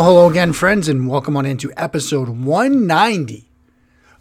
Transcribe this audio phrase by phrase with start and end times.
[0.00, 3.50] Well, hello again, friends, and welcome on into episode 190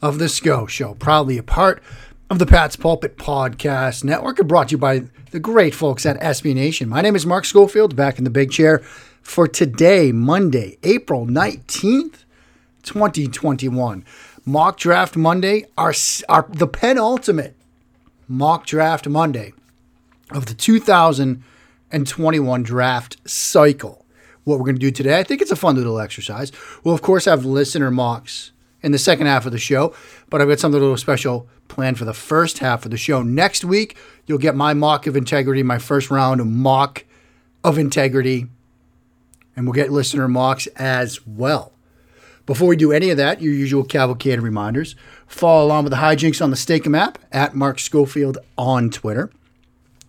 [0.01, 1.81] of the SCO Show, proudly a part
[2.29, 6.19] of the Pat's Pulpit Podcast Network, and brought to you by the great folks at
[6.19, 6.89] SB Nation.
[6.89, 8.79] My name is Mark Schofield, back in the big chair
[9.21, 12.25] for today, Monday, April 19th,
[12.83, 14.03] 2021.
[14.45, 15.93] Mock Draft Monday, our,
[16.27, 17.55] our the penultimate
[18.27, 19.53] Mock Draft Monday
[20.31, 24.05] of the 2021 draft cycle
[24.49, 25.19] what we're going to do today.
[25.19, 26.51] I think it's a fun little exercise.
[26.83, 29.93] We'll, of course, have listener mocks in the second half of the show,
[30.29, 33.21] but I've got something a little special planned for the first half of the show.
[33.21, 37.05] Next week, you'll get my mock of integrity, my first round of mock
[37.63, 38.47] of integrity,
[39.55, 41.73] and we'll get listener mocks as well.
[42.45, 44.95] Before we do any of that, your usual cavalcade of reminders.
[45.27, 49.29] Follow along with the hijinks on the Steak app at Mark Schofield on Twitter.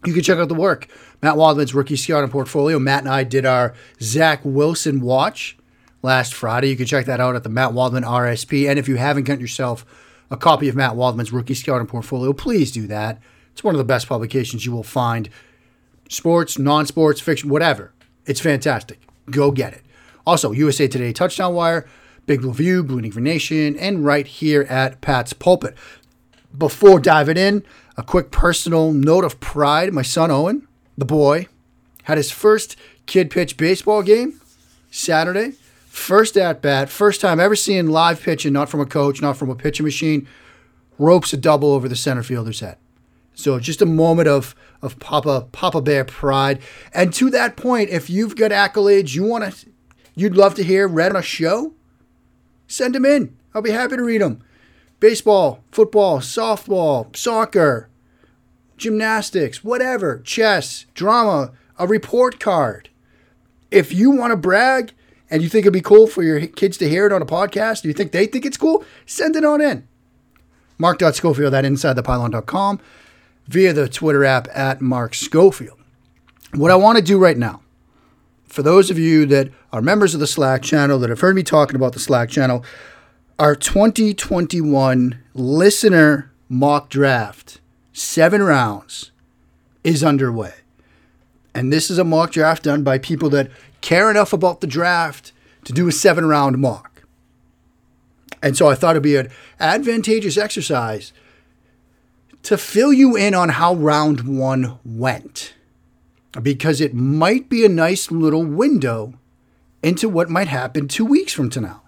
[0.06, 0.88] You can check out the work
[1.22, 2.78] Matt Waldman's rookie scouting portfolio.
[2.78, 5.56] Matt and I did our Zach Wilson watch
[6.02, 6.68] last Friday.
[6.68, 8.68] You can check that out at the Matt Waldman RSP.
[8.68, 9.84] And if you haven't got yourself
[10.30, 13.20] a copy of Matt Waldman's rookie scouting portfolio, please do that.
[13.52, 15.28] It's one of the best publications you will find.
[16.08, 17.92] Sports, non sports, fiction, whatever.
[18.26, 19.00] It's fantastic.
[19.30, 19.82] Go get it.
[20.26, 21.86] Also, USA Today Touchdown Wire,
[22.26, 25.76] Big View, Blue Negro Nation, and right here at Pat's Pulpit.
[26.56, 27.64] Before diving in,
[27.96, 29.92] a quick personal note of pride.
[29.92, 30.66] My son Owen,
[31.00, 31.48] the boy,
[32.04, 34.40] had his first kid pitch baseball game
[34.90, 35.54] Saturday.
[35.88, 39.50] First at bat, first time ever seeing live pitching, not from a coach, not from
[39.50, 40.28] a pitching machine.
[40.98, 42.76] Ropes a double over the center fielder's head.
[43.34, 46.60] So just a moment of of Papa Papa Bear pride.
[46.94, 49.70] And to that point, if you've got accolades you want to,
[50.14, 51.74] you'd love to hear read on a show,
[52.66, 53.36] send them in.
[53.54, 54.42] I'll be happy to read them.
[55.00, 57.89] Baseball, football, softball, soccer,
[58.80, 62.88] gymnastics, whatever, chess, drama, a report card.
[63.70, 64.92] If you want to brag
[65.30, 67.84] and you think it'd be cool for your kids to hear it on a podcast,
[67.84, 68.84] you think they think it's cool?
[69.06, 69.86] Send it on in.
[70.78, 72.80] Mark.Schofield at InsideThePylon.com
[73.46, 75.78] via the Twitter app at Mark Schofield.
[76.54, 77.62] What I want to do right now,
[78.46, 81.44] for those of you that are members of the Slack channel, that have heard me
[81.44, 82.64] talking about the Slack channel,
[83.38, 87.59] our 2021 listener mock draft
[88.00, 89.10] seven rounds
[89.84, 90.54] is underway.
[91.54, 93.50] And this is a mock draft done by people that
[93.80, 95.32] care enough about the draft
[95.64, 97.02] to do a seven round mock.
[98.42, 101.12] And so I thought it'd be an advantageous exercise
[102.42, 105.52] to fill you in on how round one went,
[106.40, 109.12] because it might be a nice little window
[109.82, 111.82] into what might happen two weeks from now.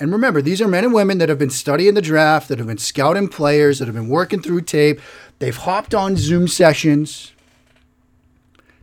[0.00, 2.66] And remember, these are men and women that have been studying the draft, that have
[2.66, 4.98] been scouting players, that have been working through tape.
[5.38, 7.32] They've hopped on Zoom sessions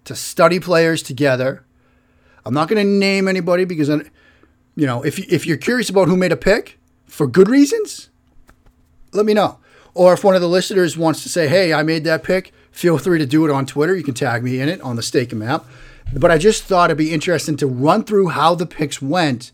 [0.06, 1.66] to study players together.
[2.46, 4.04] I'm not going to name anybody because, uh,
[4.76, 8.10] you know, if, if you're curious about who made a pick for good reasons,
[9.12, 9.58] let me know.
[9.96, 13.00] Or if one of the listeners wants to say, hey, I made that pick, feel
[13.00, 13.96] free to do it on Twitter.
[13.96, 15.66] You can tag me in it on the Stakem app.
[16.14, 19.52] But I just thought it'd be interesting to run through how the picks went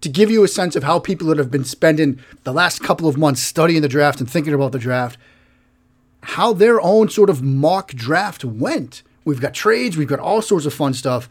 [0.00, 3.08] to give you a sense of how people that have been spending the last couple
[3.08, 5.18] of months studying the draft and thinking about the draft,
[6.22, 9.02] how their own sort of mock draft went.
[9.24, 11.28] We've got trades, we've got all sorts of fun stuff.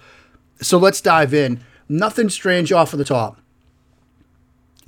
[0.62, 1.64] So let's dive in.
[1.88, 3.40] Nothing strange off of the top.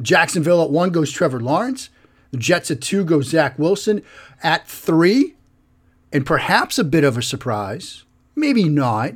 [0.01, 1.89] Jacksonville at one goes Trevor Lawrence.
[2.31, 4.03] The Jets at two goes Zach Wilson.
[4.43, 5.35] At three,
[6.13, 8.03] and perhaps a bit of a surprise,
[8.35, 9.13] maybe not,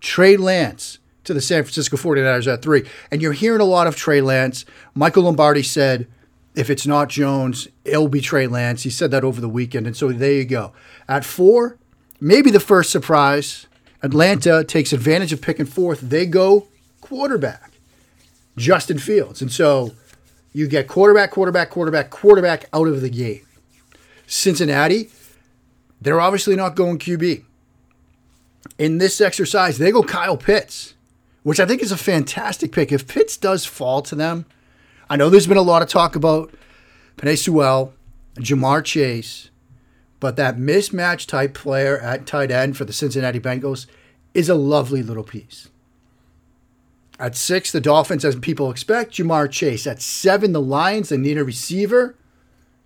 [0.00, 2.84] Trey Lance to the San Francisco 49ers at three.
[3.10, 4.64] And you're hearing a lot of Trey Lance.
[4.94, 6.08] Michael Lombardi said,
[6.54, 8.82] if it's not Jones, it'll be Trey Lance.
[8.82, 9.86] He said that over the weekend.
[9.86, 10.72] And so there you go.
[11.06, 11.78] At four,
[12.20, 13.66] maybe the first surprise.
[14.02, 16.00] Atlanta takes advantage of picking fourth.
[16.00, 16.68] They go
[17.00, 17.72] quarterback,
[18.56, 19.42] Justin Fields.
[19.42, 19.92] And so
[20.52, 23.46] you get quarterback, quarterback, quarterback, quarterback out of the game.
[24.26, 25.10] Cincinnati,
[26.00, 27.44] they're obviously not going QB.
[28.78, 30.94] In this exercise, they go Kyle Pitts
[31.42, 32.92] which I think is a fantastic pick.
[32.92, 34.46] If Pitts does fall to them,
[35.08, 36.52] I know there's been a lot of talk about
[37.16, 37.92] Penei Sewell,
[38.36, 39.50] Ja'Marr Chase,
[40.20, 43.86] but that mismatch type player at tight end for the Cincinnati Bengals
[44.34, 45.68] is a lovely little piece.
[47.18, 49.86] At six, the Dolphins, as people expect, Ja'Marr Chase.
[49.86, 52.16] At seven, the Lions, they need a receiver,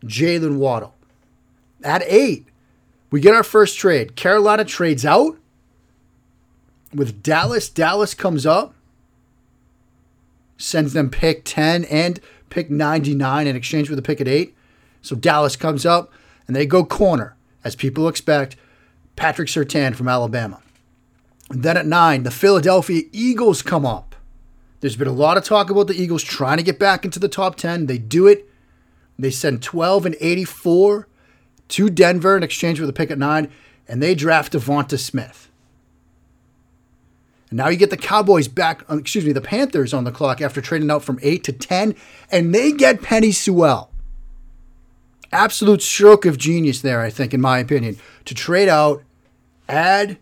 [0.04, 0.94] Jalen Waddle.
[1.82, 2.46] At eight,
[3.10, 4.16] we get our first trade.
[4.16, 5.36] Carolina trades out
[6.94, 8.74] with Dallas, Dallas comes up,
[10.56, 14.54] sends them pick 10 and pick 99 in exchange for the pick at 8.
[15.00, 16.12] So Dallas comes up
[16.46, 18.56] and they go corner, as people expect,
[19.16, 20.60] Patrick Surtain from Alabama.
[21.50, 24.14] And then at 9, the Philadelphia Eagles come up
[24.80, 27.28] There's been a lot of talk about the Eagles trying to get back into the
[27.28, 27.86] top 10.
[27.86, 28.48] They do it.
[29.18, 31.06] They send 12 and 84
[31.68, 33.50] to Denver in exchange for the pick at nine,
[33.86, 35.51] and they draft Devonta Smith.
[37.52, 40.40] And now you get the Cowboys back, uh, excuse me, the Panthers on the clock
[40.40, 41.94] after trading out from 8 to 10,
[42.30, 43.90] and they get Penei Sewell.
[45.30, 49.02] Absolute stroke of genius there, I think, in my opinion, to trade out,
[49.68, 50.16] add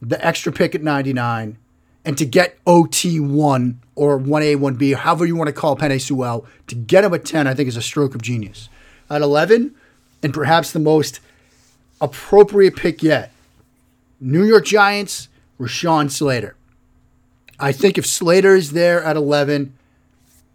[0.00, 1.58] the extra pick at 99,
[2.04, 6.76] and to get OT1 or 1A, 1B, however you want to call Penei Sewell, to
[6.76, 8.68] get him at 10, I think is a stroke of genius.
[9.10, 9.74] At 11,
[10.22, 11.18] and perhaps the most
[12.00, 13.32] appropriate pick yet,
[14.20, 15.26] New York Giants,
[15.58, 16.54] Rashawn Slater.
[17.60, 19.76] I think if Slater is there at 11,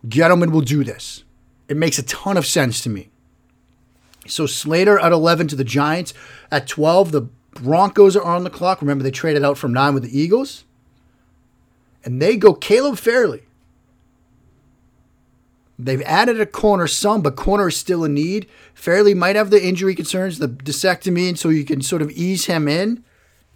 [0.08, 1.24] Gettleman will do this.
[1.68, 3.10] It makes a ton of sense to me.
[4.26, 6.14] So Slater at 11 to the Giants.
[6.52, 7.22] At 12, the
[7.52, 8.82] Broncos are on the clock.
[8.82, 10.64] Remember, they traded out from 9 with the Eagles.
[12.06, 13.44] And they go Caleb Farley.
[15.78, 18.48] They've added a corner some, but corner is still a need.
[18.74, 22.46] Farley might have the injury concerns, the discectomy, and so you can sort of ease
[22.46, 23.04] him in.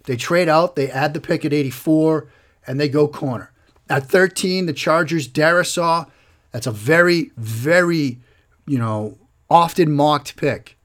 [0.04, 2.28] They trade out, they add the pick at 84,
[2.68, 3.50] and they go corner.
[3.88, 6.08] At 13, the Chargers, Darrisaw.
[6.52, 8.20] That's a very, very,
[8.66, 9.18] you know,
[9.48, 10.76] often mocked pick.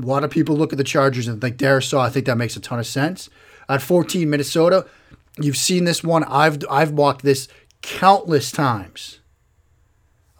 [0.00, 1.98] A lot of people look at the Chargers and think Darrisaw.
[1.98, 3.28] I think that makes a ton of sense.
[3.68, 4.86] At 14, Minnesota.
[5.40, 6.22] You've seen this one.
[6.24, 7.48] I've I've mocked this
[7.82, 9.18] countless times.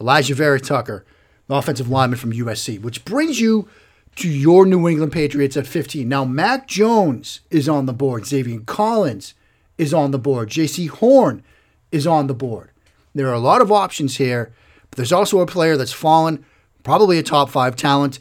[0.01, 1.05] Alijah Vera-Tucker,
[1.49, 3.69] the offensive lineman from USC, which brings you
[4.17, 6.09] to your New England Patriots at 15.
[6.09, 8.23] Now, Mac Jones is on the board.
[8.23, 9.35] Zaven Collins
[9.79, 10.51] is on the board.
[10.51, 11.43] JC Horn
[11.91, 12.71] is on the board.
[13.15, 14.53] There are a lot of options here,
[14.91, 16.45] but there's also a player that's fallen,
[16.83, 18.19] probably a top five talent.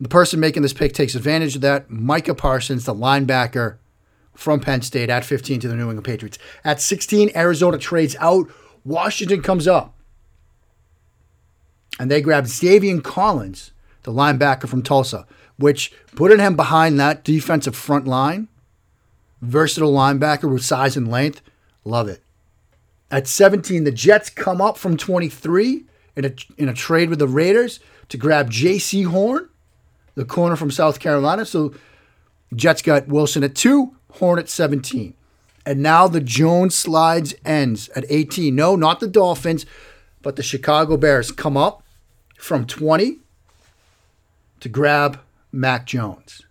[0.00, 1.90] The person making this pick takes advantage of that.
[1.90, 3.76] Micah Parsons, the linebacker
[4.34, 6.38] from Penn State at 15 to the New England Patriots.
[6.64, 8.50] At 16, Arizona trades out.
[8.84, 9.94] Washington comes up
[11.98, 13.72] and they grab Zaven Collins,
[14.02, 15.26] the linebacker from Tulsa,
[15.56, 18.48] which putting him behind that defensive front line,
[19.40, 21.40] versatile linebacker with size and length,
[21.84, 22.22] love it.
[23.10, 25.84] At 17, the Jets come up from 23
[26.16, 29.02] in a, in a trade with the Raiders to grab J.C.
[29.02, 29.48] Horn,
[30.14, 31.44] the corner from South Carolina.
[31.44, 31.74] So
[32.54, 35.14] Jets got Wilson at 2, Horn at 17.
[35.64, 38.54] And now the Jones slides ends at 18.
[38.54, 39.66] No, not the Dolphins,
[40.22, 41.82] but the Chicago Bears come up
[42.38, 43.18] from 20
[44.60, 45.20] to grab
[45.52, 46.42] Mac Jones.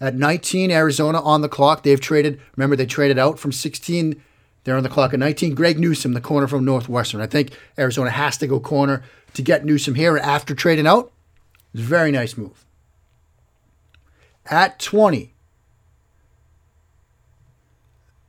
[0.00, 1.82] At 19, Arizona on the clock.
[1.82, 4.22] They've traded, remember, they traded out from 16.
[4.64, 5.54] They're on the clock at 19.
[5.54, 7.20] Greg Newsom, the corner from Northwestern.
[7.20, 9.02] I think Arizona has to go corner
[9.34, 11.12] to get Newsom here after trading out.
[11.72, 12.64] It's a very nice move.
[14.46, 15.32] At 20,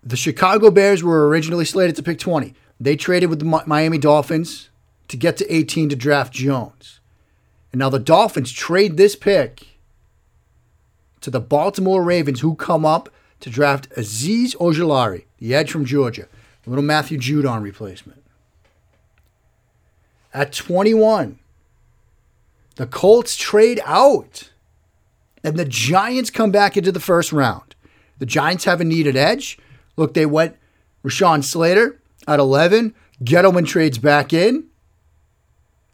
[0.03, 2.53] the Chicago Bears were originally slated to pick 20.
[2.79, 4.69] They traded with the Miami Dolphins
[5.07, 6.99] to get to 18 to draft Jones.
[7.71, 9.74] And now the Dolphins trade this pick
[11.25, 16.27] to the Baltimore Ravens, who come up to draft Azeez Ojulari, the edge from Georgia,
[16.65, 18.23] a little Matthew Judon replacement.
[20.35, 21.39] At 21,
[22.75, 24.51] the Colts trade out,
[25.43, 27.73] and the Giants come back into the first round.
[28.19, 29.57] The Giants have a needed edge.
[29.97, 30.55] Look, they went
[31.03, 32.93] Rashawn Slater at 11.
[33.23, 34.65] Gettleman trades back in.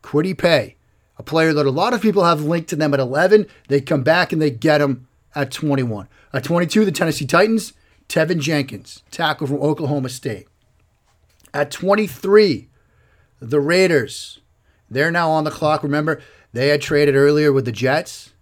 [0.04, 0.76] Kwity Paye,
[1.18, 3.48] a player that a lot of people have linked to them at 11.
[3.70, 6.08] They come back and they get him at 21.
[6.34, 7.74] At 22, the Tennessee Titans,
[8.08, 10.48] Teven Jenkins, tackle from Oklahoma State.
[11.54, 12.68] At 23,
[13.40, 14.40] the Raiders,
[14.90, 15.84] they're now on the clock.
[15.84, 16.22] Remember,
[16.54, 18.34] they had traded earlier with the Jets.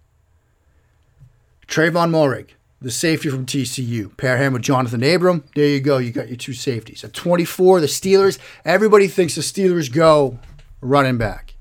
[1.68, 2.50] Trevon Moehrig,
[2.82, 4.16] the safety from TCU.
[4.18, 5.44] Pair him with Jonathan Abram.
[5.54, 6.00] There you go.
[6.00, 7.04] You got your two safeties.
[7.04, 8.40] At 24, the Steelers.
[8.66, 10.40] Everybody thinks the Steelers go
[10.82, 11.54] running back.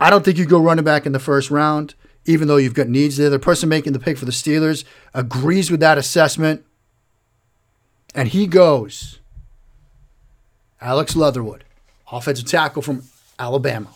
[0.00, 1.94] I don't think you go running back in the first round,
[2.28, 3.30] even though you've got needs there.
[3.30, 6.64] The person making the pick for the Steelers agrees with that assessment.
[8.14, 9.18] And he goes
[10.80, 11.64] Alex Leatherwood,
[12.12, 13.04] offensive tackle from
[13.38, 13.88] Alabama.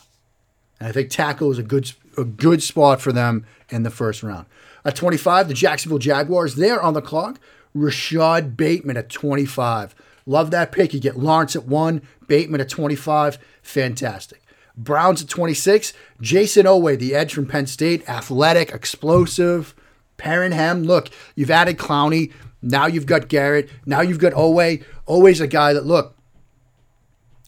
[0.80, 4.22] And I think tackle is a good a good spot for them in the first
[4.22, 4.46] round.
[4.84, 7.38] At 25, the Jacksonville Jaguars, they're on the clock.
[7.74, 9.94] Rashod Bateman at 25.
[10.26, 10.92] Love that pick.
[10.92, 13.38] You get Lawrence at 1, Bateman at 25.
[13.62, 14.42] Fantastic.
[14.76, 15.92] Browns at 26.
[16.20, 19.74] Jayson Oweh, the edge from Penn State, athletic, explosive.
[20.18, 22.32] Perrinham, look, you've added Clowney.
[22.62, 23.68] Now you've got Garrett.
[23.84, 24.84] Now you've got Oweh.
[25.08, 26.16] Oweh's a guy that, look,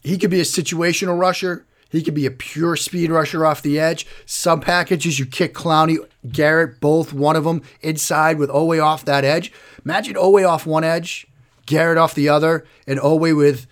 [0.03, 1.65] he could be a situational rusher.
[1.89, 4.05] He could be a pure speed rusher off the edge.
[4.25, 5.97] Some packages, you kick Clowney,
[6.29, 9.53] Garrett, both, one of them inside with Oweh off that edge.
[9.85, 11.25] Imagine Oweh off one edge,
[11.65, 13.67] Garrett off the other, and Oweh with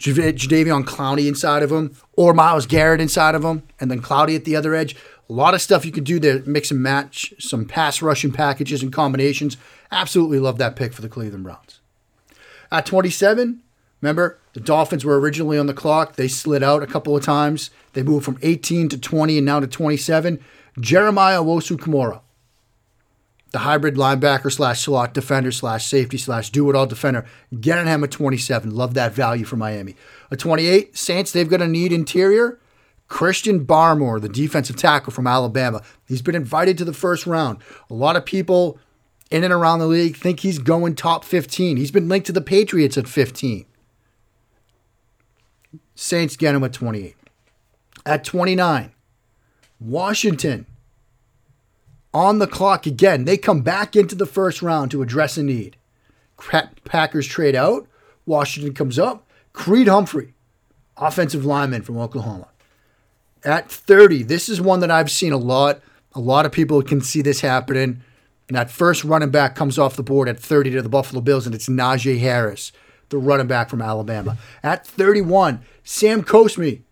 [0.00, 4.44] Jadeveon Clowney inside of him, or Myles Garrett inside of him, and then Clowney at
[4.44, 4.96] the other edge.
[5.28, 8.82] A lot of stuff you can do there, mix and match some pass rushing packages
[8.82, 9.56] and combinations.
[9.92, 11.80] Absolutely love that pick for the Cleveland Browns.
[12.72, 13.62] At 27,
[14.00, 16.16] remember, the Dolphins were originally on the clock.
[16.16, 17.70] They slid out a couple of times.
[17.92, 20.42] They moved from 18 to 20 and now to 27.
[20.78, 22.20] Jeremiah Owusu-Koramoah
[23.50, 27.26] the hybrid linebacker slash slot defender slash safety slash do it all defender.
[27.60, 28.74] Getting him a 27.
[28.74, 29.96] Love that value for Miami.
[30.30, 32.58] A 28, Saints, they've got a need interior.
[33.08, 35.82] Christian Barmore, the defensive tackle from Alabama.
[36.06, 37.58] He's been invited to the first round.
[37.90, 38.78] A lot of people
[39.32, 41.76] in and around the league think he's going top 15.
[41.76, 43.66] He's been linked to the Patriots at 15.
[45.96, 47.16] Saints get him at 28.
[48.06, 48.92] At 29,
[49.80, 50.66] Washington
[52.12, 53.24] on the clock again.
[53.24, 55.76] They come back into the first round to address a need.
[56.84, 57.86] Packers trade out.
[58.26, 59.26] Washington comes up.
[59.52, 60.34] Creed Humphrey,
[60.96, 62.48] offensive lineman from Oklahoma.
[63.44, 65.80] At 30, this is one that I've seen a lot.
[66.14, 68.02] A lot of people can see this happening.
[68.48, 71.46] And that first running back comes off the board at 30 to the Buffalo Bills,
[71.46, 72.72] and it's Najee Harris,
[73.08, 74.38] the running back from Alabama.
[74.62, 76.82] At 31, Sam Cosmi,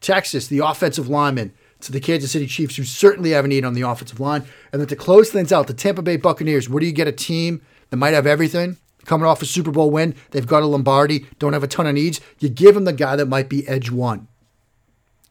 [0.00, 3.74] Texas, the offensive lineman to the Kansas City Chiefs, who certainly have a need on
[3.74, 4.44] the offensive line.
[4.72, 7.12] And then to close things out, the Tampa Bay Buccaneers, where do you get a
[7.12, 8.76] team that might have everything?
[9.04, 11.94] Coming off a Super Bowl win, they've got a Lombardi, don't have a ton of
[11.94, 12.20] needs.
[12.38, 14.28] You give them the guy that might be edge one.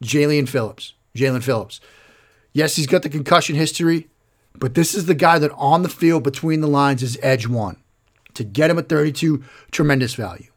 [0.03, 0.93] Jaelan Phillips.
[1.15, 1.79] Jaelan Phillips.
[2.51, 4.07] Yes, he's got the concussion history,
[4.55, 7.77] but this is the guy that on the field between the lines is edge one.
[8.35, 10.48] To get him at 32, tremendous value.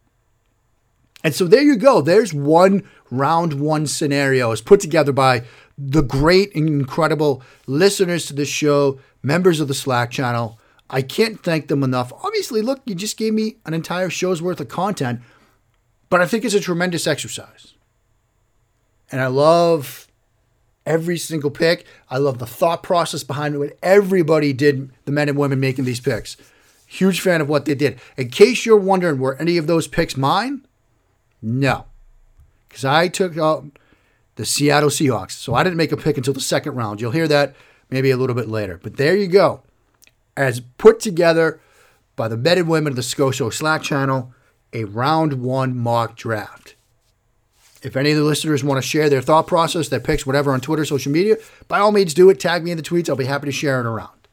[1.25, 2.01] And so there you go.
[2.01, 5.45] There's one round one scenario is put together by
[5.79, 10.59] the great and incredible listeners to the show, members of the Slack channel.
[10.91, 12.13] I can't thank them enough.
[12.13, 15.21] Obviously, look, you just gave me an entire show's worth of content,
[16.11, 17.75] but I think it's a tremendous exercise.
[19.11, 20.09] And I love
[20.85, 21.87] every single pick.
[22.11, 26.01] I love the thought process behind what everybody did, the men and women making these
[26.01, 26.37] picks.
[26.87, 27.99] Huge fan of what they did.
[28.17, 30.67] In case you're wondering, were any of those picks mine?
[31.43, 31.87] No.
[32.69, 33.67] Because I took out
[34.37, 35.33] the Seattle Seahawks.
[35.33, 37.01] So I didn't make a pick until the second round.
[37.01, 37.55] You'll hear that
[37.91, 38.81] maybe a little bit later.
[38.83, 39.63] But there you go.
[40.37, 41.61] As put together
[42.17, 44.33] by the men and women of the SCO Slack channel,
[44.73, 46.75] a round one mock draft.
[47.83, 50.61] If any of the listeners want to share their thought process, their picks, whatever on
[50.61, 52.39] Twitter, social media, by all means do it.
[52.39, 53.09] Tag me in the tweets.
[53.09, 54.29] I'll be happy to share it around.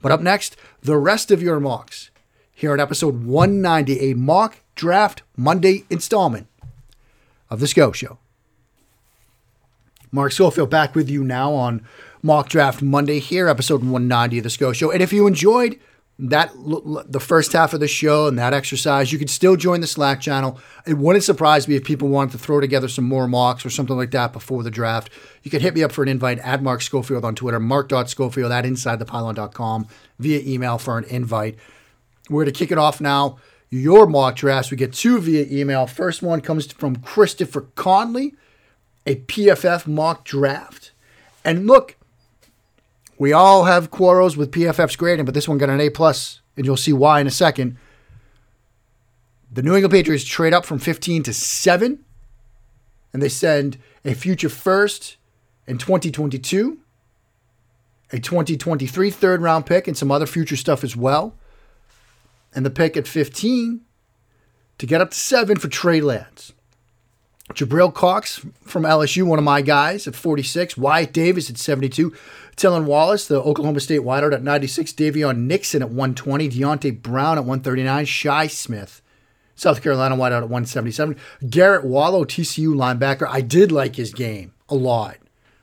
[0.00, 2.10] But up next, the rest of your mocks.
[2.58, 6.48] Here on episode 190, a mock draft Monday installment
[7.50, 8.18] of the SCO Show.
[10.10, 11.86] Mark Schofield back with you now on
[12.20, 14.90] Mock Draft Monday here, episode 190 of the SCO Show.
[14.90, 15.78] And if you enjoyed
[16.18, 16.50] that
[17.06, 20.20] the first half of the show and that exercise, you can still join the Slack
[20.20, 20.58] channel.
[20.84, 23.96] It wouldn't surprise me if people wanted to throw together some more mocks or something
[23.96, 25.10] like that before the draft.
[25.44, 28.64] You can hit me up for an invite at Mark Schofield on Twitter, mark.schofield at
[28.64, 29.86] insidethepylon.com
[30.18, 31.56] via email for an invite.
[32.28, 33.38] We're going to kick it off now.
[33.70, 35.86] Your mock drafts, we get two via email.
[35.86, 38.34] First one comes from Christopher Conley
[39.08, 40.92] a PFF mock draft.
[41.42, 41.96] And look,
[43.16, 46.66] we all have quarrels with PFF's grading, but this one got an A plus, and
[46.66, 47.78] you'll see why in a second.
[49.50, 52.04] The New England Patriots trade up from 15 to 7,
[53.14, 55.16] and they send a future first
[55.66, 56.78] in 2022,
[58.12, 61.34] a 2023 third round pick, and some other future stuff as well.
[62.54, 63.82] And the pick at 15
[64.78, 66.52] to get up to 7 for Trey Lance.
[67.54, 70.76] Jabril Cox from LSU, one of my guys at 46.
[70.76, 72.12] Wyatt Davis at 72.
[72.56, 74.92] Tylan Wallace, the Oklahoma State wideout at 96.
[74.92, 76.48] Daviyon Nixon at 120.
[76.50, 78.04] Deonte Brown at 139.
[78.04, 79.00] Shi Smith,
[79.54, 81.16] South Carolina wideout at 177.
[81.48, 83.26] Garrett Wallow, TCU linebacker.
[83.28, 85.16] I did like his game a lot.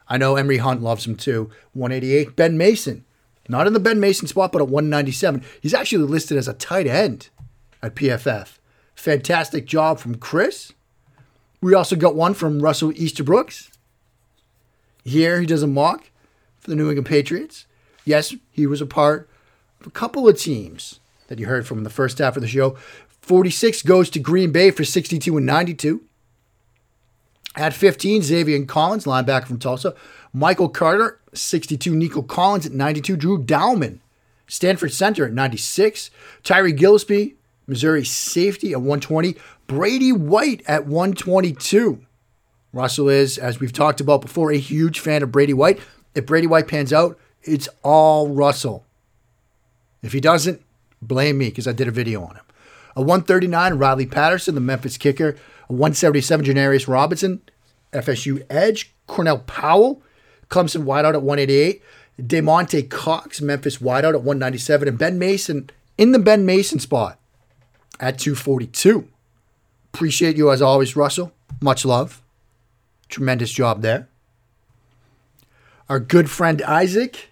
[0.08, 1.52] I know Emory Hunt loves him too.
[1.74, 2.36] 188.
[2.36, 3.06] Ben Mason,
[3.48, 5.44] not in the Ben Mason spot, but at 197.
[5.62, 7.30] He's actually listed as a tight end
[7.82, 8.58] at PFF.
[8.96, 10.74] Fantastic job from Chris.
[11.62, 13.70] We also got one from Russell Easterbrooks.
[15.04, 16.10] Here he does a mock
[16.60, 17.66] for the New England Patriots.
[18.06, 19.30] Yes, he was a part
[19.80, 22.48] of a couple of teams that you heard from in the first half of the
[22.48, 22.78] show.
[23.22, 26.02] 46 goes to Green Bay for 62 and 92.
[27.56, 29.96] At 15, Zaven Collins, linebacker from Tulsa.
[30.34, 31.96] Michael Carter, 62.
[31.96, 33.16] Nico Collins at 92.
[33.16, 34.00] Drew Dalman,
[34.48, 36.12] Stanford Center at 96.
[36.44, 37.36] Tyree Gillespie,
[37.68, 39.36] Missouri safety at 120.
[39.68, 42.06] Brady White at 122.
[42.74, 45.80] Russell is, as we've talked about before, a huge fan of Brady White.
[46.14, 48.84] If Brady White pans out, it's all Russell.
[50.04, 50.62] If he doesn't,
[51.02, 52.44] blame me because I did a video on him.
[52.98, 55.38] A 139, Riley Patterson, the Memphis kicker.
[55.68, 57.42] 177, Janarius Robinson,
[57.94, 58.94] FSU edge.
[59.08, 60.02] Cornell Powell,
[60.50, 61.82] Clemson wideout at 188.
[62.20, 64.88] Damonte Cox, Memphis wideout at 197.
[64.88, 67.20] And Ben Mason in the Ben Mason spot
[68.00, 69.08] at 242.
[69.94, 71.34] Appreciate you as always, Russell.
[71.62, 72.22] Much love.
[73.10, 74.08] Tremendous job there.
[75.88, 77.30] Our good friend Isaac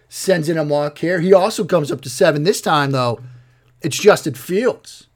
[0.09, 1.21] sends in a here.
[1.21, 2.45] He also comes up to seven.
[2.45, 3.21] This time, though,
[3.83, 5.09] it's Justin Fields.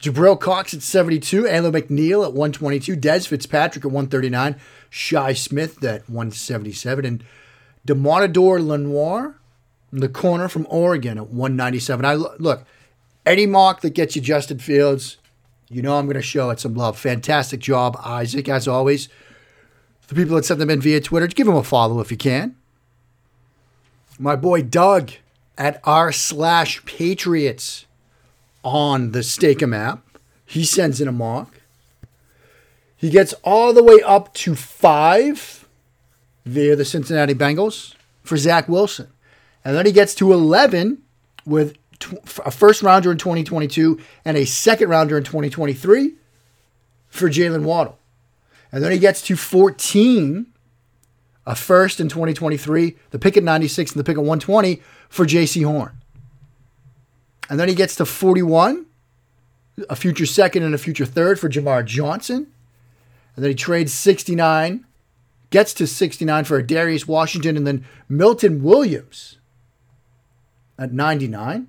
[0.00, 4.56] Jabril Cox at 72, Anlo McNeil at 122, Dez Fitzpatrick at 139,
[4.90, 7.24] Shi Smith at 177, and
[7.86, 9.36] Deommodore Lenoir
[9.92, 12.04] the corner from Oregon at 197.
[12.04, 12.64] I look,
[13.24, 15.16] any mock that gets you Justin Fields,
[15.68, 16.98] you know I'm going to show it some love.
[16.98, 19.08] Fantastic job, Isaac, as always.
[20.08, 22.56] The people that sent them in via Twitter, give them a follow if you can.
[24.18, 25.12] My boy Doug
[25.58, 27.86] at r slash Patriots
[28.62, 30.02] on the Stakem app.
[30.44, 31.60] He sends in a mock.
[32.96, 35.68] He gets all the way up to five
[36.44, 39.08] via the Cincinnati Bengals for Zach Wilson.
[39.64, 41.02] And then he gets to 11
[41.44, 41.76] with
[42.44, 46.14] a first rounder in 2022 and a second rounder in 2023
[47.08, 47.98] for Jalen Waddle.
[48.72, 50.46] And then he gets to 14,
[51.46, 55.62] a first in 2023, the pick at 96 and the pick at 120 for J.C.
[55.62, 55.92] Horn.
[57.48, 58.86] And then he gets to 41,
[59.88, 62.52] a future second and a future third for Jamar Johnson.
[63.36, 64.84] And then he trades 69,
[65.50, 69.38] gets to 69 for Darius Washington, and then Milton Williams
[70.78, 71.68] at 99.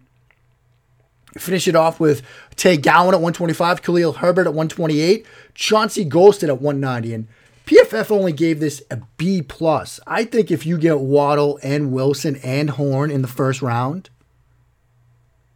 [1.37, 2.23] Finish it off with
[2.55, 7.13] Tay Gowan at 125, Khalil Herbert at 128, Chauncey Golston at 190.
[7.13, 7.27] And
[7.67, 9.99] PFF only gave this a B plus.
[10.07, 14.09] I think if you get Waddle and Wilson and Horn in the first round,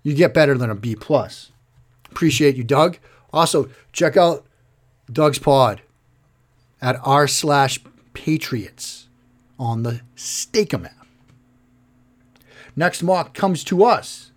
[0.04, 1.52] you get better than a B plus.
[2.12, 2.98] Appreciate you, Doug.
[3.32, 4.46] Also, check out
[5.10, 5.82] Doug's pod
[6.82, 7.80] at r slash
[8.14, 9.08] Patriots
[9.58, 11.08] on the Stakem app.
[12.76, 14.32] Next mock comes to us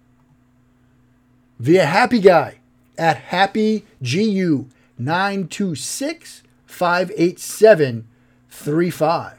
[1.58, 2.60] via Happy Guy
[2.96, 6.43] at Happy GU 926
[6.74, 9.32] 58735.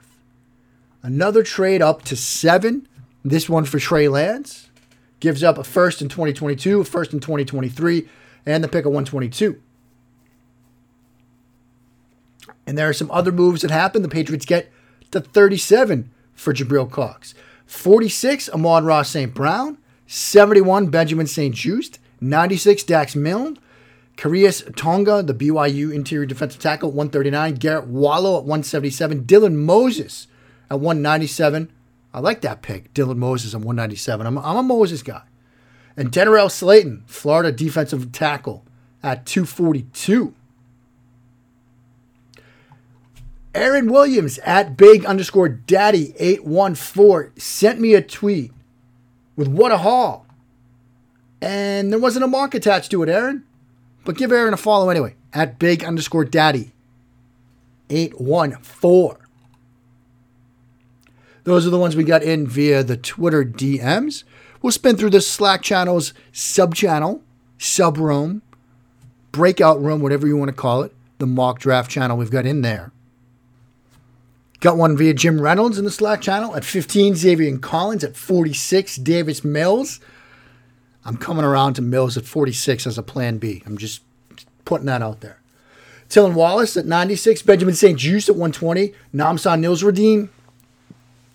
[1.04, 2.88] Another trade up to seven.
[3.24, 4.70] This one for Trey Lance.
[5.20, 8.08] Gives up a first in 2022, a first in 2023,
[8.46, 9.62] and the pick of 122.
[12.66, 14.02] And there are some other moves that happen.
[14.02, 14.72] The Patriots get
[15.12, 17.34] to 37 for Jabril Cox.
[17.66, 19.34] 46, Amon-Ra St.
[19.34, 19.78] Brown.
[20.08, 23.58] 71, Benjamin St-Juste, 96, Dax Milne.
[24.18, 27.56] Khyiris Tonga, the BYU interior defensive tackle, 139.
[27.56, 29.26] Garrett Wallow at 177.
[29.26, 30.28] Dylan Moses
[30.70, 31.72] at 197.
[32.14, 34.26] I like that pick, Dylan Moses at 197.
[34.26, 35.24] I'm, I'm a Moses guy.
[35.98, 38.64] And Denrell Slayton, Florida defensive tackle,
[39.04, 40.34] at 242.
[43.54, 48.52] Aaron Williams at big underscore daddy 814 sent me a tweet
[49.36, 50.26] with what a haul.
[51.42, 53.46] And there wasn't a mark attached to it, Aaron.
[54.06, 56.72] But give Aaron a follow anyway at big underscore daddy
[57.90, 59.18] 814.
[61.44, 64.24] Those are the ones we got in via the Twitter DMs.
[64.62, 67.22] We'll spin through the Slack channels, sub channel,
[67.58, 68.42] sub room,
[69.32, 72.62] breakout room, whatever you want to call it, the mock draft channel we've got in
[72.62, 72.92] there.
[74.60, 78.96] Got one via Jim Reynolds in the Slack channel at 15, Zaven Collins at 46,
[78.98, 80.00] Davis Mills.
[81.06, 83.62] I'm coming around to Mills at 46 as a plan B.
[83.66, 84.02] I'm just
[84.66, 85.40] putting that out there.
[86.10, 90.30] Tylan Wallace at 96, Benjamin St-Juste at 120, Hamsah Nasirildeen,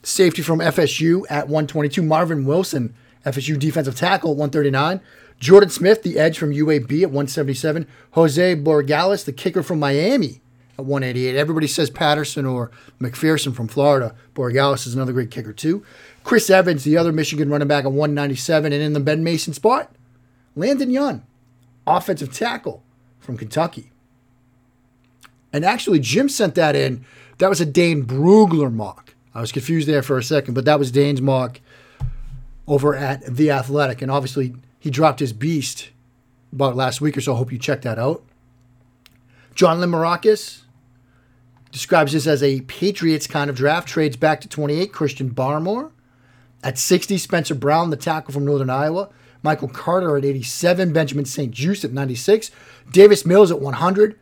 [0.02, 5.00] safety from FSU at 122, Marvin Wilson, FSU defensive tackle at 139,
[5.38, 10.39] Jordan Smith, the edge from UAB at 177, Jose Borregales, the kicker from Miami
[10.84, 11.36] 188.
[11.36, 14.14] Everybody says Patterson or McPherson from Florida.
[14.34, 15.84] Borregales is another great kicker, too.
[16.24, 18.72] Chris Evans, the other Michigan running back at 197.
[18.72, 19.92] And in the Ben Mason spot,
[20.56, 21.24] Landon Young,
[21.86, 22.82] offensive tackle
[23.18, 23.90] from Kentucky.
[25.52, 27.04] And actually, Jim sent that in.
[27.38, 29.14] That was a Dane Brugler mock.
[29.34, 31.60] I was confused there for a second, but that was Dane's mock
[32.66, 34.02] over at The Athletic.
[34.02, 35.90] And obviously, he dropped his beast
[36.52, 37.34] about last week or so.
[37.34, 38.24] I hope you check that out.
[39.54, 40.62] John Limarakis,
[41.72, 43.88] describes this as a Patriots kind of draft.
[43.88, 45.90] Trades back to 28, Christian Barmore.
[46.62, 49.08] At 60, Spencer Brown, the tackle from Northern Iowa.
[49.42, 52.50] Michael Carter at 87, Benjamin St-Juste at 96,
[52.90, 54.18] Davis Mills at 100,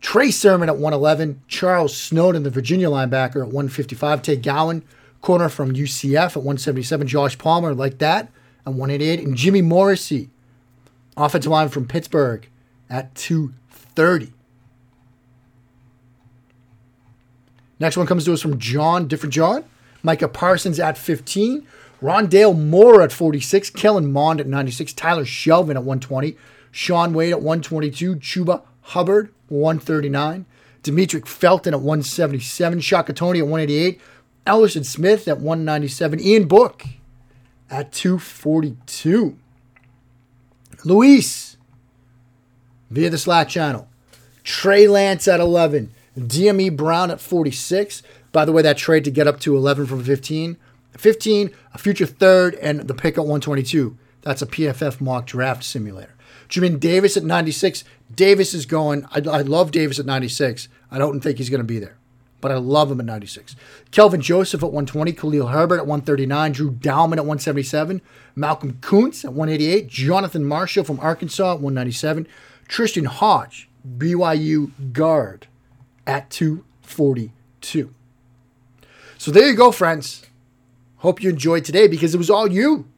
[0.00, 4.84] Trey Sermon at 111, Charles Snowden, the Virginia linebacker, at 155, Tay Gowan,
[5.20, 8.30] corner from UCF at 177, Josh Palmer, like that,
[8.66, 10.28] at 188, and Jimmy Morrissey,
[11.16, 12.46] offensive line from Pittsburgh,
[12.90, 14.32] at 230.
[17.80, 19.64] Next one comes to us from John, different John.
[20.02, 21.66] Micah Parsons at 15.
[22.00, 23.70] Rondale Moore at 46.
[23.70, 24.92] Kellen Mond at 96.
[24.92, 26.36] Tyler Shelvin at 120.
[26.70, 28.16] Shaun Wade at 122.
[28.16, 30.46] Chuba Hubbard, 139.
[30.82, 32.80] Demetric Felton at 177.
[32.80, 34.00] Shaka Toney at 188.
[34.46, 36.20] Ellison Smith at 197.
[36.20, 36.84] Ian Book
[37.70, 39.36] at 242.
[40.84, 41.56] Luis
[42.90, 43.88] via the Slack channel.
[44.44, 45.92] Trey Lance at 11.
[46.16, 48.02] Dyami Brown at 46.
[48.32, 50.56] By the way, that trade to get up to 11 from 15.
[50.96, 53.96] 15, a future third, and the pick at 122.
[54.22, 56.14] That's a PFF mock draft simulator.
[56.48, 57.84] Jamin Davis at 96.
[58.14, 59.04] Davis is going.
[59.10, 60.68] I, I love Davis at 96.
[60.90, 61.96] I don't think he's going to be there,
[62.40, 63.54] but I love him at 96.
[63.90, 65.12] Kelvin Joseph at 120.
[65.12, 66.52] Khalil Herbert at 139.
[66.52, 68.00] Drew Dalman at 177.
[68.34, 69.88] Malcolm Koonce at 188.
[69.88, 72.26] Jonathan Marshall from Arkansas at 197.
[72.66, 75.46] Tristen Hoge, BYU guard,
[76.08, 77.94] at 242.
[79.18, 80.22] So there you go, friends.
[80.98, 82.88] Hope you enjoyed today because it was all you.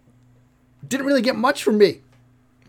[0.86, 2.00] Didn't really get much from me.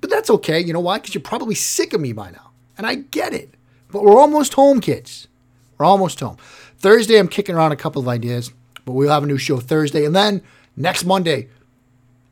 [0.02, 0.60] But that's okay.
[0.60, 0.98] You know why?
[0.98, 2.52] Because you're probably sick of me by now.
[2.78, 3.54] And I get it.
[3.92, 5.28] But we're almost home, kids.
[5.78, 6.38] We're almost home.
[6.78, 8.52] Thursday, I'm kicking around a couple of ideas,
[8.86, 10.06] but we'll have a new show Thursday.
[10.06, 10.42] And then
[10.76, 11.50] next Monday,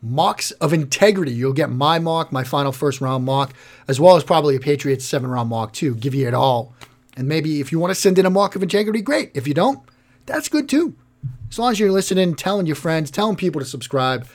[0.02, 1.32] mocks of integrity.
[1.32, 3.54] You'll get my mock, my final first round mock,
[3.88, 5.96] as well as probably a Patriots seven round mock too.
[5.96, 6.74] Give you it all.
[7.20, 9.32] And maybe if you want to send in a mock of integrity, great.
[9.34, 9.82] If you don't,
[10.26, 10.96] that's good too.
[11.50, 14.26] As long as you're listening, telling your friends, telling people to subscribe.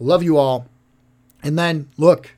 [0.00, 0.66] Love you all.
[1.44, 2.34] And then look,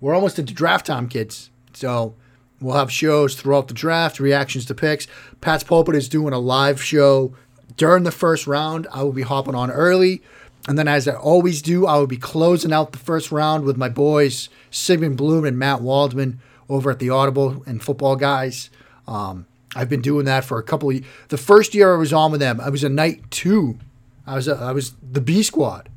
[0.00, 1.50] we're almost into draft time, kids.
[1.74, 2.14] So
[2.58, 5.06] we'll have shows throughout the draft, reactions to picks.
[5.42, 7.34] Pat's Pulpit is doing a live show
[7.76, 8.86] during the first round.
[8.94, 10.22] I will be hopping on early.
[10.66, 13.76] And then, as I always do, I will be closing out the first round with
[13.76, 16.40] my boys, Sigmund Bloom and Matt Waldman,
[16.70, 18.70] over at the Audible and Football Guys.
[19.06, 21.04] Um, I've been doing that for a couple of.
[21.28, 23.78] The first year I was on with them, I was a night two.
[24.26, 25.88] I was a, I was the B squad.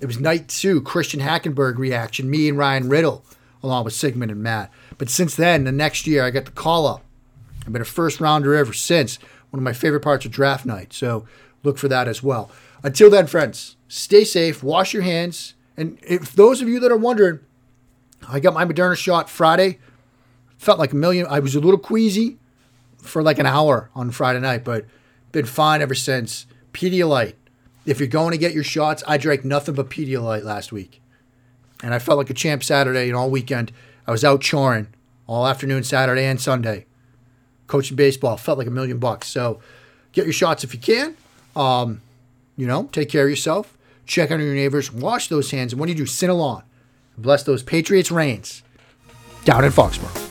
[0.00, 0.80] It was night two.
[0.82, 2.30] Christian Hackenberg reaction.
[2.30, 3.24] Me and Ryan Riddle,
[3.62, 4.72] along with Sigmund and Matt.
[4.98, 7.02] But since then, the next year, I got the call up.
[7.66, 9.18] I've been a first rounder ever since.
[9.50, 10.92] One of my favorite parts of draft night.
[10.92, 11.26] So
[11.62, 12.50] look for that as well.
[12.82, 15.54] Until then, friends, stay safe, wash your hands.
[15.76, 17.40] And if those of you that are wondering,
[18.28, 19.78] I got my Moderna shot Friday.
[20.64, 21.26] Felt like a million.
[21.28, 22.38] I was a little queasy
[22.96, 24.86] for like an hour on Friday night, but
[25.30, 26.46] been fine ever since.
[26.72, 27.34] Pedialyte.
[27.84, 31.02] If you're going to get your shots, I drank nothing but Pedialyte last week.
[31.82, 33.72] And I felt like a champ Saturday and all weekend.
[34.06, 34.86] I was out choring
[35.26, 36.86] all afternoon, Saturday and Sunday.
[37.66, 38.38] Coaching baseball.
[38.38, 39.28] Felt like a million bucks.
[39.28, 39.60] So
[40.12, 41.14] get your shots if you can.
[41.54, 42.00] Um,
[42.56, 43.76] you know, take care of yourself.
[44.06, 44.90] Check on your neighbors.
[44.90, 45.74] Wash those hands.
[45.74, 46.62] And when you do, sin along.
[47.18, 48.62] Bless those Patriots reigns
[49.44, 50.23] down in Foxborough.